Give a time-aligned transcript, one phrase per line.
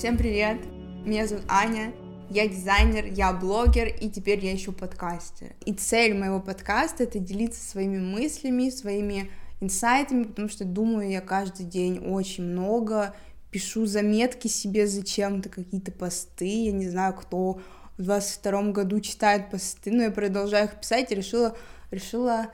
[0.00, 0.56] Всем привет!
[1.04, 1.92] Меня зовут Аня,
[2.30, 5.52] я дизайнер, я блогер, и теперь я ищу подкастер.
[5.66, 11.66] И цель моего подкаста— это делиться своими мыслями, своими инсайтами, потому что думаю я каждый
[11.66, 13.14] день очень много,
[13.50, 17.60] пишу заметки себе зачем-то, какие-то посты, я не знаю, кто
[17.98, 21.54] в 22 году читает посты, но я продолжаю их писать и решила,
[21.90, 22.46] решила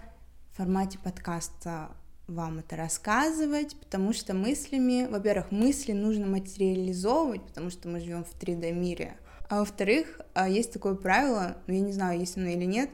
[0.53, 1.91] в формате подкаста
[2.27, 8.35] вам это рассказывать, потому что мыслями, во-первых, мысли нужно материализовывать, потому что мы живем в
[8.41, 9.17] 3D мире,
[9.49, 12.91] а во-вторых, а, есть такое правило, но я не знаю, есть оно или нет,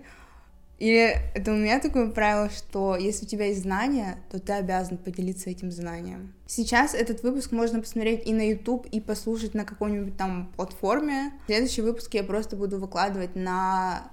[0.78, 4.98] или это у меня такое правило, что если у тебя есть знания, то ты обязан
[4.98, 6.34] поделиться этим знанием.
[6.46, 11.34] Сейчас этот выпуск можно посмотреть и на YouTube, и послушать на какой-нибудь там платформе.
[11.46, 14.10] Следующий выпуск я просто буду выкладывать на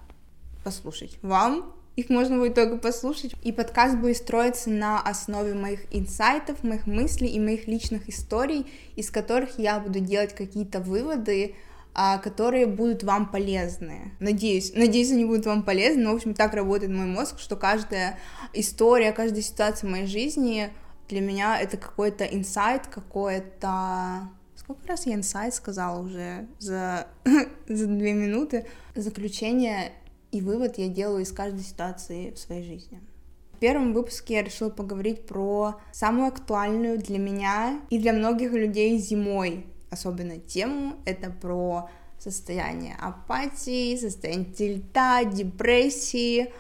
[0.64, 3.34] послушать вам, их можно будет только послушать.
[3.44, 9.12] И подкаст будет строиться на основе моих инсайтов, моих мыслей и моих личных историй, из
[9.12, 11.56] которых я буду делать какие-то выводы,
[11.94, 14.14] а, которые будут вам полезны.
[14.20, 18.18] Надеюсь, надеюсь, они будут вам полезны, но, в общем, так работает мой мозг, что каждая
[18.54, 20.70] история, каждая ситуация в моей жизни
[21.10, 24.30] для меня это какой-то инсайт, какое-то...
[24.56, 27.08] Сколько раз я инсайт сказала уже за,
[27.68, 28.68] за две минуты?
[28.96, 29.92] Заключение
[30.32, 33.00] и вывод я делаю из каждой ситуации в своей жизни.
[33.54, 38.98] В первом выпуске я решила поговорить про самую актуальную для меня и для многих людей
[38.98, 40.96] зимой особенно тему.
[41.06, 46.52] Это про состояние апатии, состояние тильта, депрессии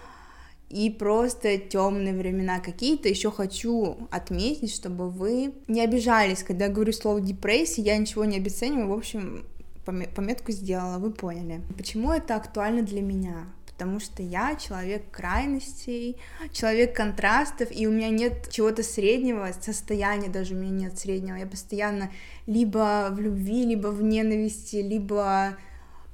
[0.70, 3.10] и просто темные времена какие-то.
[3.10, 8.38] Еще хочу отметить, чтобы вы не обижались, когда я говорю слово депрессия, я ничего не
[8.38, 9.46] обесцениваю, в общем,
[9.84, 11.62] пометку сделала, вы поняли.
[11.76, 13.48] Почему это актуально для меня?
[13.80, 16.18] Потому что я человек крайностей,
[16.52, 21.48] человек контрастов, и у меня нет чего-то среднего, состояния даже у меня нет среднего, я
[21.48, 22.12] постоянно
[22.46, 25.56] либо в любви, либо в ненависти, либо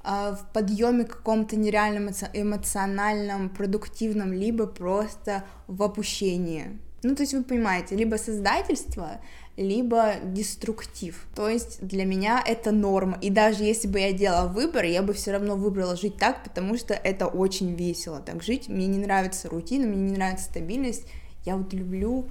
[0.04, 6.78] э, в подъеме каком-то нереальном эмоциональном, продуктивном, либо просто в опущении.
[7.02, 9.20] Ну, то есть вы понимаете, либо создательство,
[9.56, 11.26] либо деструктив.
[11.34, 13.18] То есть для меня это норма.
[13.22, 16.76] И даже если бы я делала выбор, я бы все равно выбрала жить так, потому
[16.76, 18.68] что это очень весело так жить.
[18.68, 21.06] Мне не нравится рутина, мне не нравится стабильность.
[21.44, 22.28] Я вот люблю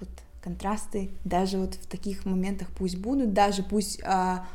[0.00, 0.10] вот
[0.42, 4.46] контрасты, даже вот в таких моментах пусть будут, даже пусть а,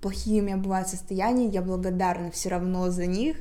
[0.00, 3.36] плохие у меня бывают состояния, я благодарна все равно за них.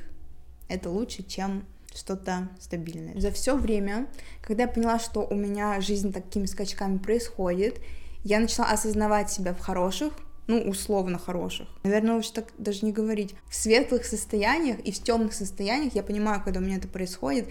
[0.70, 1.64] Это лучше, чем
[1.96, 3.20] что-то стабильное.
[3.20, 4.08] За все время,
[4.42, 7.80] когда я поняла, что у меня жизнь такими скачками происходит,
[8.24, 10.14] я начала осознавать себя в хороших,
[10.48, 11.68] ну, условно хороших.
[11.84, 13.36] Наверное, лучше так даже не говорить.
[13.50, 17.48] В светлых состояниях и в темных состояниях я понимаю, когда у меня это происходит,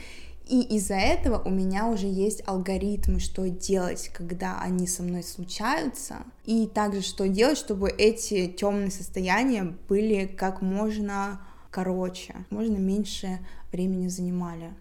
[0.46, 6.18] и из-за этого у меня уже есть алгоритмы, что делать, когда они со мной случаются,
[6.44, 11.40] и также что делать, чтобы эти темные состояния были как можно
[11.74, 13.40] короче, можно меньше
[13.72, 14.72] времени занимали.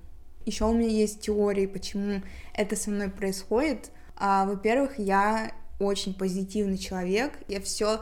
[0.46, 2.22] Еще у меня есть теории, почему
[2.54, 3.90] это со мной происходит.
[4.16, 8.02] А, во-первых, я очень позитивный человек, я все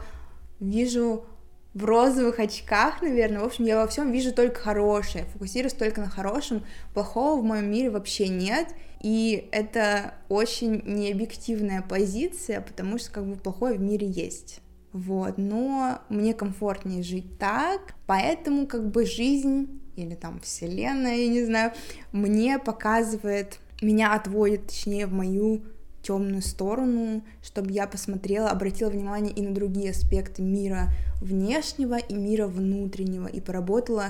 [0.60, 1.24] вижу
[1.72, 3.40] в розовых очках, наверное.
[3.40, 6.62] В общем, я во всем вижу только хорошее, фокусируюсь только на хорошем.
[6.92, 8.68] Плохого в моем мире вообще нет.
[9.00, 14.61] И это очень необъективная позиция, потому что как бы плохое в мире есть
[14.92, 21.44] вот, но мне комфортнее жить так, поэтому как бы жизнь или там вселенная, я не
[21.44, 21.72] знаю,
[22.12, 25.62] мне показывает, меня отводит, точнее, в мою
[26.02, 30.88] темную сторону, чтобы я посмотрела, обратила внимание и на другие аспекты мира
[31.20, 34.06] внешнего и мира внутреннего, и поработала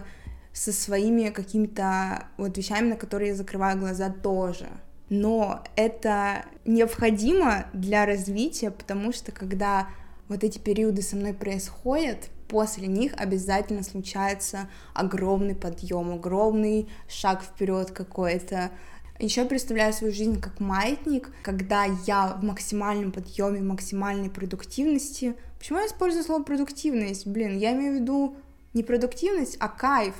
[0.53, 4.69] со своими какими-то вот вещами, на которые я закрываю глаза тоже.
[5.09, 9.88] Но это необходимо для развития, потому что когда
[10.28, 17.90] вот эти периоды со мной происходят, после них обязательно случается огромный подъем, огромный шаг вперед
[17.90, 18.70] какой-то.
[19.19, 25.34] Еще представляю свою жизнь как маятник, когда я в максимальном подъеме, в максимальной продуктивности.
[25.58, 27.26] Почему я использую слово продуктивность?
[27.26, 28.36] Блин, я имею в виду
[28.75, 30.14] не продуктивность, а кайф,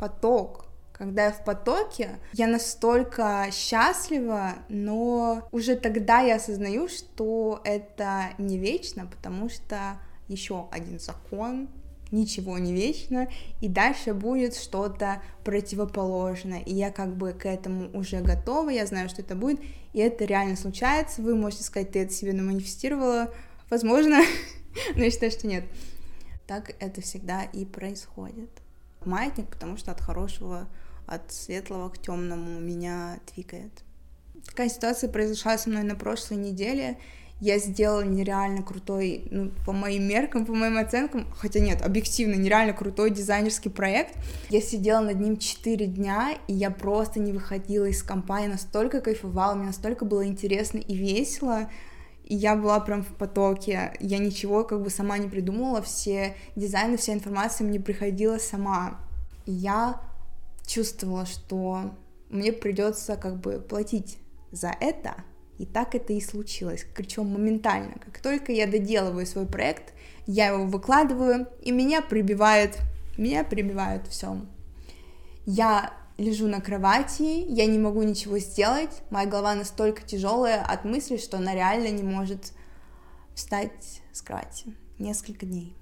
[0.00, 8.30] поток, когда я в потоке, я настолько счастлива, но уже тогда я осознаю, что это
[8.38, 9.98] не вечно, потому что
[10.28, 11.68] еще один закон,
[12.12, 13.28] ничего не вечно,
[13.60, 19.08] и дальше будет что-то противоположное, и я как бы к этому уже готова, я знаю,
[19.08, 19.60] что это будет,
[19.94, 23.32] и это реально случается, вы можете сказать, ты это себе наманифестировала,
[23.70, 24.20] возможно,
[24.94, 25.64] но я считаю, что нет.
[26.46, 28.50] Так это всегда и происходит.
[29.06, 30.68] Маятник, потому что от хорошего
[31.06, 33.82] от светлого к темному меня двигает.
[34.46, 36.98] Такая ситуация произошла со мной на прошлой неделе.
[37.42, 42.72] я сделала нереально крутой, ну, по моим меркам, по моим оценкам, хотя нет, объективно, нереально
[42.72, 44.16] крутой дизайнерский проект.
[44.48, 49.56] Я сидела над ним 4 дня, и я просто не выходила из компании, настолько кайфовала,
[49.56, 51.68] мне настолько было интересно и весело,
[52.24, 56.96] и я была прям в потоке, я ничего как бы сама не придумала, все дизайны,
[56.96, 59.00] вся информация мне приходила сама.
[59.44, 60.00] И я
[60.66, 61.94] чувствовала, что
[62.30, 64.18] мне придется как бы платить
[64.50, 65.16] за это,
[65.58, 67.94] и так это и случилось, причем моментально.
[68.04, 69.92] Как только я доделываю свой проект,
[70.26, 72.78] я его выкладываю, и меня прибивает,
[73.18, 74.40] меня прибивают все.
[75.44, 81.16] Я лежу на кровати, я не могу ничего сделать, моя голова настолько тяжелая от мысли,
[81.16, 82.52] что она реально не может
[83.34, 84.74] встать с кровати.
[84.98, 85.74] Несколько дней.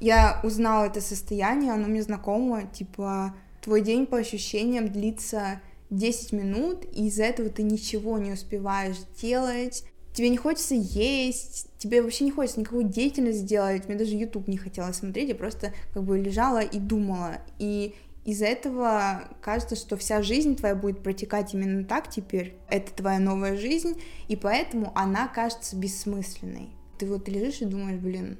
[0.00, 5.60] Я узнала это состояние, оно мне знакомо, типа, твой день по ощущениям длится
[5.90, 9.84] 10 минут, и из-за этого ты ничего не успеваешь делать,
[10.14, 14.56] тебе не хочется есть, тебе вообще не хочется никакую деятельность делать, мне даже YouTube не
[14.56, 17.94] хотелось смотреть, я просто как бы лежала и думала, и
[18.24, 23.56] из-за этого кажется, что вся жизнь твоя будет протекать именно так теперь, это твоя новая
[23.56, 26.70] жизнь, и поэтому она кажется бессмысленной.
[26.98, 28.38] Ты вот лежишь и думаешь, блин,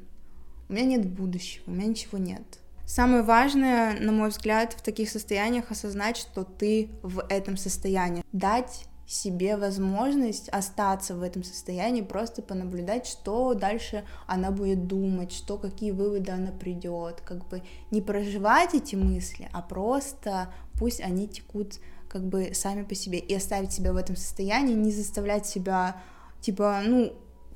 [0.68, 2.42] у меня нет будущего, у меня ничего нет.
[2.84, 8.24] Самое важное, на мой взгляд, в таких состояниях осознать, что ты в этом состоянии.
[8.32, 15.58] Дать себе возможность остаться в этом состоянии, просто понаблюдать, что дальше она будет думать, что
[15.58, 21.80] какие выводы она придет, как бы не проживать эти мысли, а просто пусть они текут
[22.08, 23.18] как бы сами по себе.
[23.18, 26.00] И оставить себя в этом состоянии, не заставлять себя
[26.40, 27.12] типа, ну,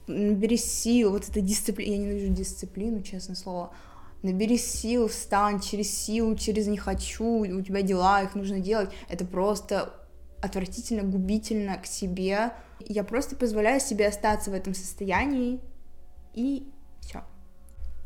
[0.09, 3.71] набери сил, вот эта дисциплина, я ненавижу дисциплину, честное слово,
[4.23, 9.25] набери сил, встань через силу, через не хочу, у тебя дела, их нужно делать, это
[9.25, 9.95] просто
[10.45, 12.53] отвратительно, губительно к себе.
[12.81, 15.61] Я просто позволяю себе остаться в этом состоянии,
[16.33, 16.69] и
[17.01, 17.25] все.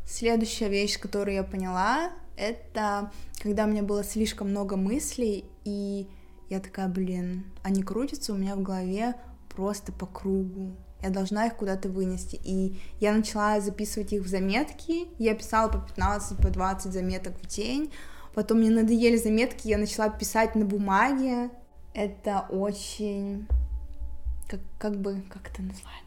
[0.05, 6.07] Следующая вещь, которую я поняла, это когда у меня было слишком много мыслей, и
[6.49, 9.15] я такая, блин, они крутятся у меня в голове
[9.49, 12.39] просто по кругу я должна их куда-то вынести.
[12.43, 17.47] И я начала записывать их в заметки, я писала по 15, по 20 заметок в
[17.47, 17.91] день,
[18.33, 21.49] потом мне надоели заметки, я начала писать на бумаге,
[21.99, 23.45] это очень,
[24.47, 26.05] как, как бы, как это называется?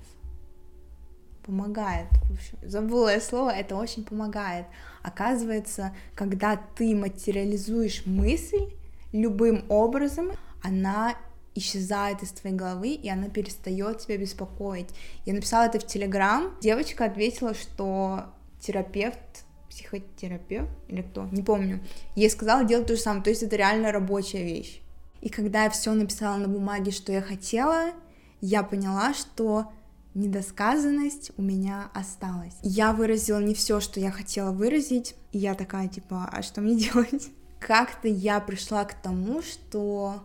[1.44, 4.64] Помогает, в общем, забыла я слово, это очень помогает.
[5.02, 8.70] Оказывается, когда ты материализуешь мысль
[9.12, 10.30] любым образом,
[10.62, 11.14] она
[11.54, 14.88] исчезает из твоей головы, и она перестает тебя беспокоить.
[15.26, 16.56] Я написала это в Телеграм.
[16.62, 21.80] Девочка ответила, что терапевт, психотерапевт или кто, не помню,
[22.14, 24.81] ей сказала делать то же самое, то есть это реально рабочая вещь.
[25.22, 27.92] И когда я все написала на бумаге, что я хотела,
[28.40, 29.72] я поняла, что
[30.14, 32.56] недосказанность у меня осталась.
[32.62, 36.74] Я выразила не все, что я хотела выразить, и я такая, типа, а что мне
[36.90, 37.30] делать?
[37.60, 40.24] Как-то я пришла к тому, что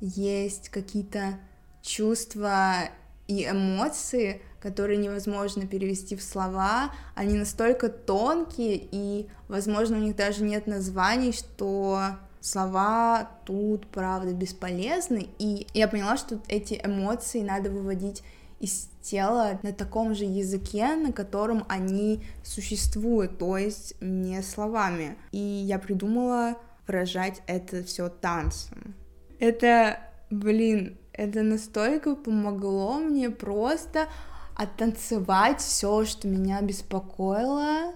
[0.00, 1.38] есть какие-то
[1.80, 2.88] чувства
[3.28, 10.42] и эмоции, которые невозможно перевести в слова, они настолько тонкие, и, возможно, у них даже
[10.42, 18.22] нет названий, что слова тут, правда, бесполезны, и я поняла, что эти эмоции надо выводить
[18.60, 25.16] из тела на таком же языке, на котором они существуют, то есть не словами.
[25.32, 26.56] И я придумала
[26.86, 28.94] выражать это все танцем.
[29.40, 29.98] Это,
[30.30, 34.08] блин, это настолько помогло мне просто
[34.56, 37.92] оттанцевать все, что меня беспокоило.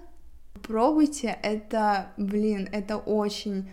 [0.67, 3.71] Пробуйте, это, блин, это очень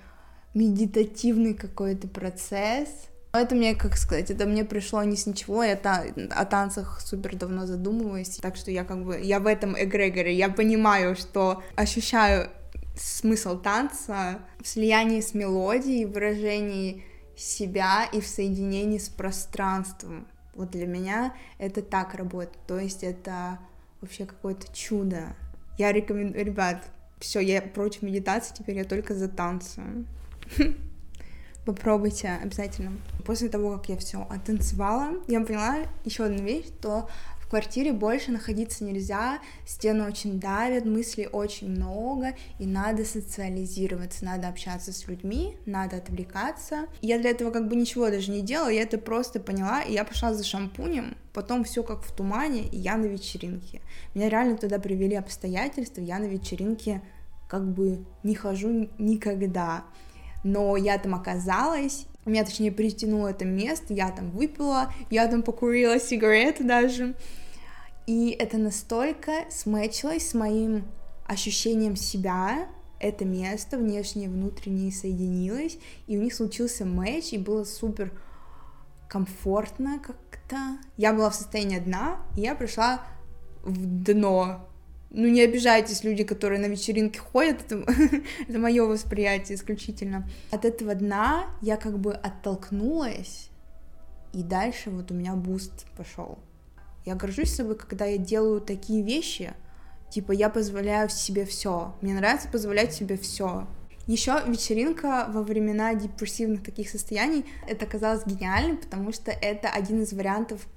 [0.54, 2.90] медитативный какой-то процесс.
[3.34, 7.36] Это мне, как сказать, это мне пришло не с ничего, я та, о танцах супер
[7.36, 12.52] давно задумываюсь, так что я как бы, я в этом эгрегоре, я понимаю, что ощущаю
[12.96, 17.04] смысл танца в слиянии с мелодией, выражении
[17.36, 20.28] себя и в соединении с пространством.
[20.54, 22.60] Вот для меня это так работает.
[22.68, 23.60] То есть это
[24.02, 25.36] вообще какое-то чудо.
[25.78, 26.84] Я рекомендую, ребят,
[27.20, 29.82] все, я против медитации, теперь я только за танцы.
[31.66, 32.92] Попробуйте обязательно.
[33.26, 37.08] После того, как я все оттанцевала, я поняла еще одну вещь, что
[37.54, 44.92] квартире больше находиться нельзя, стены очень давят, мыслей очень много, и надо социализироваться, надо общаться
[44.92, 46.88] с людьми, надо отвлекаться.
[47.04, 50.04] Я для этого как бы ничего даже не делала, я это просто поняла, и я
[50.04, 53.82] пошла за шампунем, потом все как в тумане, и я на вечеринке.
[54.16, 57.04] Меня реально туда привели обстоятельства, я на вечеринке
[57.48, 59.84] как бы не хожу никогда.
[60.44, 66.00] Но я там оказалась, меня, точнее, притянуло это место, я там выпила, я там покурила
[66.00, 67.16] сигареты даже,
[68.06, 70.86] И это настолько смечилось с моим
[71.26, 72.68] ощущением себя,
[73.00, 78.12] это место внешнее, внутреннее соединилось, и у них случился матч, и было супер
[79.10, 80.78] комфортно как-то.
[80.98, 83.02] Я была в состоянии дна, и я пришла
[83.64, 84.68] в дно.
[85.16, 87.86] Ну, не обижайтесь, люди, которые на вечеринке ходят, это,
[88.48, 90.28] это мое восприятие исключительно.
[90.50, 93.50] От этого дна я как бы оттолкнулась,
[94.34, 96.40] и дальше вот у меня boost пошел.
[97.06, 99.54] Я горжусь собой, когда я делаю такие вещи,
[100.10, 101.94] типа я позволяю себе все.
[102.02, 103.68] Мне нравится позволять себе все.
[104.08, 110.12] Еще вечеринка во времена депрессивных таких состояний, это казалось гениальным, потому что это один из
[110.12, 110.68] вариантов,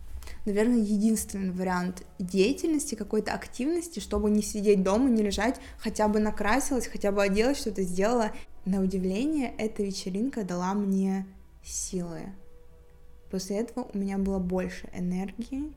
[0.47, 6.87] наверное, единственный вариант деятельности, какой-то активности, чтобы не сидеть дома, не лежать, хотя бы накрасилась,
[6.87, 8.33] хотя бы оделась, что-то сделала.
[8.65, 11.27] На удивление, эта вечеринка дала мне
[11.63, 12.21] силы.
[13.31, 15.73] После этого у меня было больше энергии,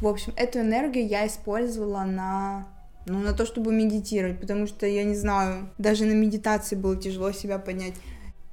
[0.00, 2.66] в общем, эту энергию я использовала на
[3.06, 7.32] ну, на то, чтобы медитировать, потому что, я не знаю, даже на медитации было тяжело
[7.32, 7.94] себя понять.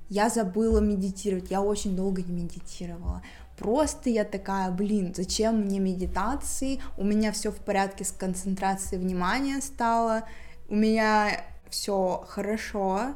[0.09, 3.21] Я забыла медитировать, я очень долго не медитировала.
[3.57, 6.79] Просто я такая, блин, зачем мне медитации?
[6.97, 10.23] У меня все в порядке с концентрацией внимания стало,
[10.69, 13.15] у меня все хорошо,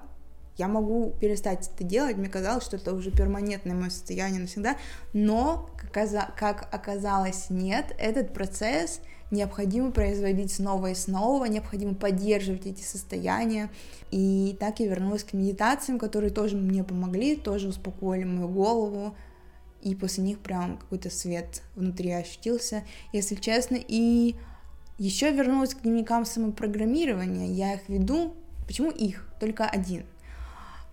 [0.57, 4.77] я могу перестать это делать, мне казалось, что это уже перманентное мое состояние навсегда,
[5.13, 13.69] но, как оказалось, нет, этот процесс необходимо производить снова и снова, необходимо поддерживать эти состояния,
[14.11, 19.15] и так я вернулась к медитациям, которые тоже мне помогли, тоже успокоили мою голову,
[19.81, 22.83] и после них прям какой-то свет внутри ощутился,
[23.13, 24.35] если честно, и
[24.97, 28.35] еще вернулась к дневникам самопрограммирования, я их веду,
[28.67, 29.27] почему их?
[29.39, 30.05] Только один.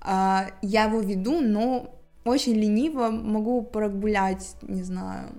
[0.01, 5.31] А, я его веду, но очень лениво могу прогулять, не знаю,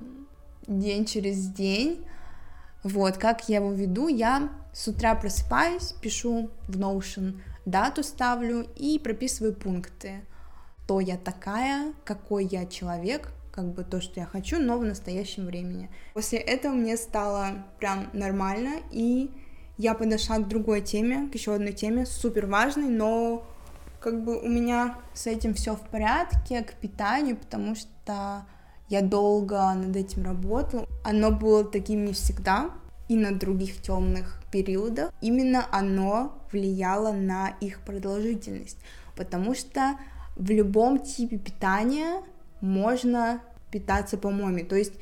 [0.68, 2.06] день через день.
[2.84, 9.00] Вот, как я его веду, я с утра просыпаюсь, пишу в Notion, дату ставлю и
[9.00, 10.22] прописываю пункты.
[10.84, 15.46] Кто я такая, какой я человек, как бы то, что я хочу, но в настоящем
[15.46, 15.90] времени.
[16.14, 19.30] После этого мне стало прям нормально, и
[19.78, 23.46] я подошла к другой теме, к еще одной теме, супер важной, но
[24.00, 28.46] как бы у меня с этим все в порядке, к питанию, потому что
[28.90, 30.88] я долго над этим работала.
[31.04, 32.72] Оно было таким не всегда,
[33.08, 35.12] и на других темных периодах.
[35.22, 38.78] Именно оно влияло на их продолжительность,
[39.16, 39.98] потому что
[40.36, 42.22] в любом типе питания
[42.62, 43.42] можно
[43.72, 44.66] питаться по-моему.
[44.66, 44.94] То есть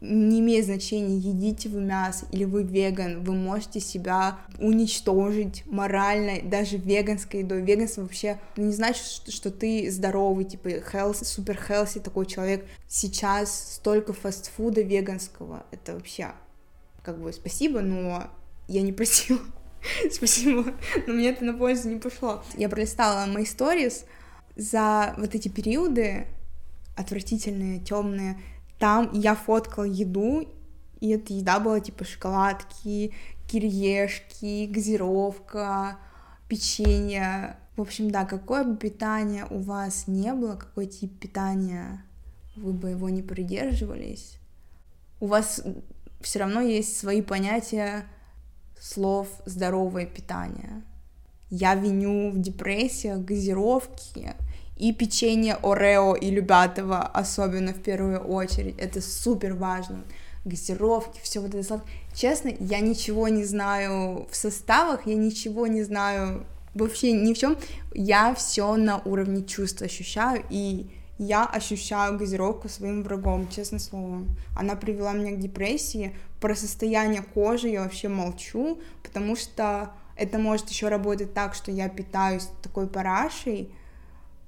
[0.00, 6.76] не имеет значения, едите вы мясо или вы веган, вы можете себя уничтожить морально, даже
[6.76, 7.62] веганской едой.
[7.62, 12.66] Веганство вообще не значит, что, ты здоровый, типа healthy, супер healthy такой человек.
[12.88, 16.32] Сейчас столько фастфуда веганского, это вообще
[17.02, 18.28] как бы спасибо, но
[18.68, 19.40] я не просила.
[20.10, 20.74] Спасибо,
[21.06, 22.42] но мне это на пользу не пошло.
[22.56, 24.04] Я пролистала мои сторис
[24.56, 26.26] за вот эти периоды
[26.96, 28.36] отвратительные, темные,
[28.78, 30.48] там я фоткала еду,
[31.00, 33.14] и эта еда была типа шоколадки,
[33.46, 35.98] кириешки, газировка,
[36.48, 37.56] печенье.
[37.76, 42.04] В общем, да, какое бы питание у вас не было, какой тип питания
[42.56, 44.38] вы бы его не придерживались,
[45.20, 45.62] у вас
[46.20, 48.06] все равно есть свои понятия
[48.80, 50.82] слов здоровое питание.
[51.50, 54.34] Я виню в депрессиях газировки,
[54.76, 60.04] и печенье Орео и Любятова, особенно в первую очередь, это супер важно.
[60.44, 61.92] Газировки, все вот это сладкое.
[62.14, 67.56] Честно, я ничего не знаю в составах, я ничего не знаю вообще ни в чем.
[67.94, 70.86] Я все на уровне чувств ощущаю, и
[71.18, 74.22] я ощущаю газировку своим врагом, честно слово.
[74.54, 76.14] Она привела меня к депрессии.
[76.40, 81.88] Про состояние кожи я вообще молчу, потому что это может еще работать так, что я
[81.88, 83.70] питаюсь такой парашей,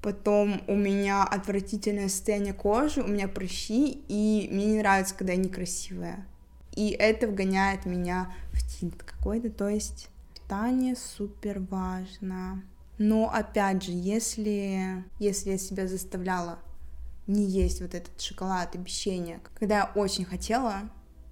[0.01, 5.39] Потом у меня отвратительное состояние кожи, у меня прыщи, и мне не нравится, когда я
[5.39, 6.27] некрасивая.
[6.75, 12.63] И это вгоняет меня в тинт какой-то, то есть питание супер важно.
[12.99, 16.59] Но опять же, если, если я себя заставляла
[17.27, 20.91] не есть вот этот шоколад печенье, когда я очень хотела,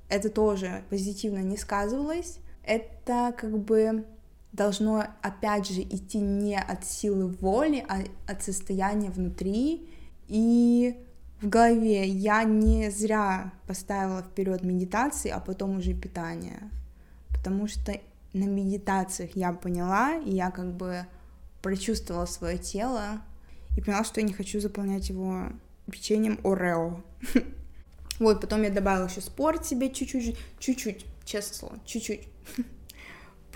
[0.09, 2.39] это тоже позитивно не сказывалось.
[2.63, 4.05] Это как бы
[4.53, 9.89] должно, опять же, идти не от силы воли, а от состояния внутри
[10.29, 10.97] и
[11.41, 12.09] в голове.
[12.09, 16.71] Я не зря поставила вперед медитации, а потом уже питание,
[17.29, 17.93] потому что
[18.33, 21.07] на медитациях я поняла, и я как бы
[21.63, 23.23] прочувствовала свое тело
[23.77, 25.49] и поняла, что я не хочу заполнять его
[25.91, 27.03] печеньем Орео.
[28.19, 32.27] Вот, потом я добавила еще спорт себе чуть-чуть, чуть-чуть, честное слово, чуть-чуть.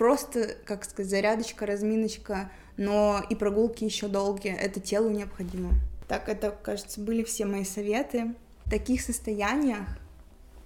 [0.01, 5.73] Просто, как сказать, зарядочка, разминочка, но и прогулки еще долгие, это телу необходимо.
[6.07, 8.33] Так, это, кажется, были все мои советы.
[8.65, 9.85] В таких состояниях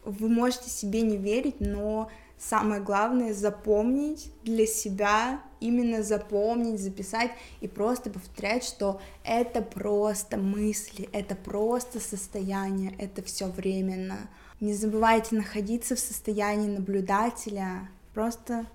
[0.05, 7.67] вы можете себе не верить, но самое главное запомнить для себя, именно запомнить, записать и
[7.67, 14.29] просто повторять, что это просто мысли, это просто состояние, это все временно.
[14.61, 18.65] Не забывайте находиться в состоянии наблюдателя, просто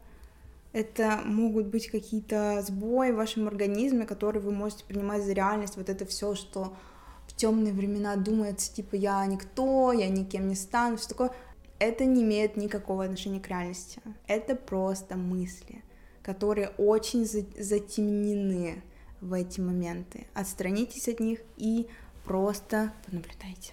[0.72, 5.88] это могут быть какие-то сбои в вашем организме, которые вы можете принимать за реальность, вот
[5.88, 6.76] это все, что
[7.26, 11.32] в темные времена думается, типа, я никто, я никем не стану, все такое,
[11.78, 14.00] это не имеет никакого отношения к реальности.
[14.26, 15.82] Это просто мысли,
[16.22, 18.82] которые очень затемнены
[19.20, 20.26] в эти моменты.
[20.34, 21.88] Отстранитесь от них и
[22.24, 23.72] просто понаблюдайте.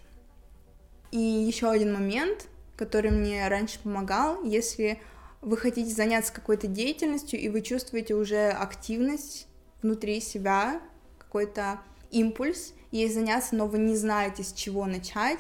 [1.12, 5.00] И еще один момент, который мне раньше помогал, если
[5.42, 9.48] вы хотите заняться какой-то деятельностью, и вы чувствуете уже активность
[9.82, 10.82] внутри себя,
[11.18, 11.80] какой-то
[12.12, 15.40] импульс, ей заняться, но вы не знаете, с чего начать,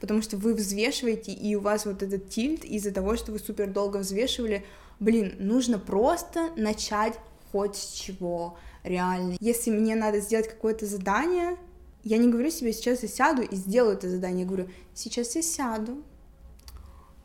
[0.00, 3.68] потому что вы взвешиваете, и у вас вот этот тильт из-за того, что вы супер
[3.68, 4.64] долго взвешивали,
[4.98, 7.18] блин, нужно просто начать
[7.50, 9.36] хоть с чего, реально.
[9.40, 11.56] Если мне надо сделать какое-то задание,
[12.02, 15.42] я не говорю себе, сейчас я сяду и сделаю это задание, я говорю, сейчас я
[15.42, 16.02] сяду,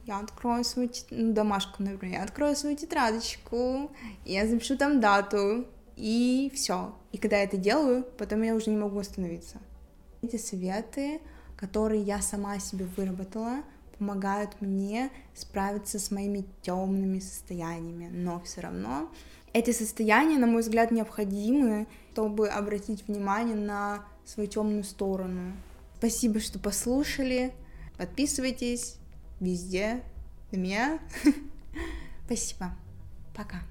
[0.07, 3.91] я открою свою ну, домашку, например, я открою свою тетрадочку,
[4.25, 6.95] я запишу там дату, и все.
[7.11, 9.57] И когда я это делаю, потом я уже не могу остановиться.
[10.21, 11.19] Эти советы
[11.57, 13.63] которые я сама себе выработала,
[13.97, 19.09] помогают мне справиться с моими темными состояниями, но все равно
[19.53, 25.53] эти состояния, на мой взгляд, необходимы, чтобы обратить внимание на свою темную сторону.
[25.97, 27.53] Спасибо, что послушали.
[27.97, 28.97] Подписывайтесь
[29.39, 30.03] везде.
[30.51, 30.99] На меня.
[32.25, 32.73] Спасибо.
[33.35, 33.61] Пока.